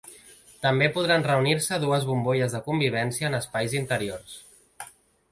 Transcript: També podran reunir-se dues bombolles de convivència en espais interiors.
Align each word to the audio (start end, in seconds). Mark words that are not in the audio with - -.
També 0.61 0.85
podran 0.93 1.25
reunir-se 1.25 1.77
dues 1.83 2.07
bombolles 2.11 2.55
de 2.57 2.61
convivència 2.69 3.27
en 3.29 3.37
espais 3.41 3.77
interiors. 3.83 4.35